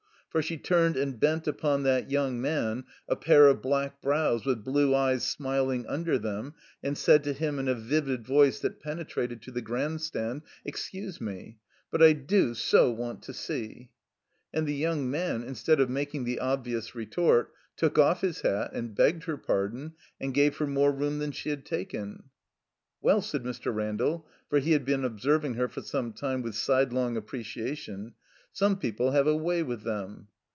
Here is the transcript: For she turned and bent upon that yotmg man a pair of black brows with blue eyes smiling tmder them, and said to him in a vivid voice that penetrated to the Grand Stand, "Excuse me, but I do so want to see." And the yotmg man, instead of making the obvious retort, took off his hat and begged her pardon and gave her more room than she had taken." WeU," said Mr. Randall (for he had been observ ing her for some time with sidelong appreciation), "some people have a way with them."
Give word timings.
For 0.31 0.41
she 0.41 0.57
turned 0.57 0.95
and 0.95 1.19
bent 1.19 1.45
upon 1.45 1.83
that 1.83 2.07
yotmg 2.07 2.35
man 2.35 2.85
a 3.09 3.17
pair 3.17 3.47
of 3.47 3.61
black 3.61 4.01
brows 4.01 4.45
with 4.45 4.63
blue 4.63 4.95
eyes 4.95 5.27
smiling 5.27 5.83
tmder 5.83 6.21
them, 6.21 6.53
and 6.81 6.97
said 6.97 7.25
to 7.25 7.33
him 7.33 7.59
in 7.59 7.67
a 7.67 7.75
vivid 7.75 8.25
voice 8.25 8.57
that 8.61 8.79
penetrated 8.79 9.41
to 9.41 9.51
the 9.51 9.59
Grand 9.61 9.99
Stand, 9.99 10.43
"Excuse 10.63 11.19
me, 11.19 11.57
but 11.91 12.01
I 12.01 12.13
do 12.13 12.53
so 12.53 12.91
want 12.91 13.21
to 13.23 13.33
see." 13.33 13.89
And 14.53 14.65
the 14.65 14.81
yotmg 14.83 15.07
man, 15.07 15.43
instead 15.43 15.81
of 15.81 15.89
making 15.89 16.23
the 16.23 16.39
obvious 16.39 16.95
retort, 16.95 17.51
took 17.75 17.97
off 17.99 18.21
his 18.21 18.39
hat 18.39 18.71
and 18.71 18.95
begged 18.95 19.25
her 19.25 19.35
pardon 19.35 19.95
and 20.21 20.33
gave 20.33 20.55
her 20.59 20.65
more 20.65 20.93
room 20.93 21.19
than 21.19 21.31
she 21.33 21.49
had 21.49 21.65
taken." 21.65 22.23
WeU," 23.03 23.21
said 23.21 23.43
Mr. 23.43 23.75
Randall 23.75 24.25
(for 24.49 24.59
he 24.59 24.71
had 24.71 24.85
been 24.85 25.03
observ 25.03 25.43
ing 25.43 25.55
her 25.55 25.67
for 25.67 25.81
some 25.81 26.13
time 26.13 26.41
with 26.41 26.55
sidelong 26.55 27.17
appreciation), 27.17 28.13
"some 28.53 28.77
people 28.77 29.11
have 29.11 29.25
a 29.27 29.35
way 29.37 29.63
with 29.63 29.81
them." 29.83 30.27